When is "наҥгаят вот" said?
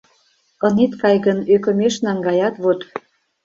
2.05-2.79